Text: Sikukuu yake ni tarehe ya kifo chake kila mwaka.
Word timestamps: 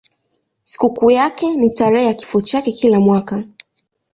Sikukuu 0.63 1.11
yake 1.11 1.55
ni 1.57 1.69
tarehe 1.69 2.05
ya 2.05 2.13
kifo 2.13 2.41
chake 2.41 2.71
kila 2.71 2.99
mwaka. 2.99 3.43